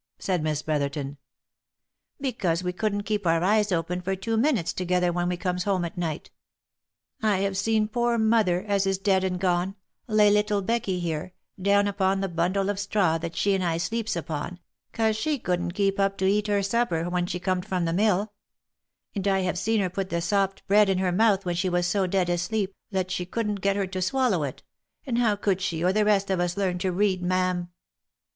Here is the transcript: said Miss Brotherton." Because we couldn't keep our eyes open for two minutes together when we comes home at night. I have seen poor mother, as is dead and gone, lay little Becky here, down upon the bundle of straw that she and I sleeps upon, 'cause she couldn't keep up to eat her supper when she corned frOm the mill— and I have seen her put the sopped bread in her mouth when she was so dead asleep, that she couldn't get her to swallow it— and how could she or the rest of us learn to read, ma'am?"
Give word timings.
said 0.17 0.41
Miss 0.41 0.63
Brotherton." 0.63 1.17
Because 2.19 2.63
we 2.63 2.73
couldn't 2.73 3.03
keep 3.03 3.27
our 3.27 3.43
eyes 3.43 3.71
open 3.71 4.01
for 4.01 4.15
two 4.15 4.35
minutes 4.35 4.73
together 4.73 5.11
when 5.13 5.29
we 5.29 5.37
comes 5.37 5.65
home 5.65 5.85
at 5.85 5.95
night. 5.95 6.31
I 7.21 7.37
have 7.41 7.55
seen 7.55 7.87
poor 7.87 8.17
mother, 8.17 8.63
as 8.67 8.87
is 8.87 8.97
dead 8.97 9.23
and 9.23 9.39
gone, 9.39 9.75
lay 10.07 10.31
little 10.31 10.63
Becky 10.63 10.99
here, 10.99 11.33
down 11.61 11.87
upon 11.87 12.19
the 12.19 12.27
bundle 12.27 12.71
of 12.71 12.79
straw 12.79 13.19
that 13.19 13.35
she 13.35 13.53
and 13.53 13.63
I 13.63 13.77
sleeps 13.77 14.15
upon, 14.15 14.59
'cause 14.91 15.15
she 15.15 15.37
couldn't 15.37 15.73
keep 15.73 15.99
up 15.99 16.17
to 16.17 16.25
eat 16.25 16.47
her 16.47 16.63
supper 16.63 17.07
when 17.07 17.27
she 17.27 17.39
corned 17.39 17.67
frOm 17.67 17.85
the 17.85 17.93
mill— 17.93 18.33
and 19.15 19.27
I 19.27 19.41
have 19.41 19.59
seen 19.59 19.81
her 19.81 19.89
put 19.91 20.09
the 20.09 20.19
sopped 20.19 20.65
bread 20.65 20.89
in 20.89 20.97
her 20.97 21.11
mouth 21.11 21.45
when 21.45 21.53
she 21.53 21.69
was 21.69 21.85
so 21.85 22.07
dead 22.07 22.27
asleep, 22.27 22.73
that 22.89 23.11
she 23.11 23.23
couldn't 23.27 23.61
get 23.61 23.75
her 23.75 23.85
to 23.85 24.01
swallow 24.01 24.41
it— 24.41 24.63
and 25.05 25.19
how 25.19 25.35
could 25.35 25.61
she 25.61 25.83
or 25.83 25.93
the 25.93 26.05
rest 26.05 26.31
of 26.31 26.39
us 26.39 26.57
learn 26.57 26.79
to 26.79 26.91
read, 26.91 27.21
ma'am?" 27.21 27.69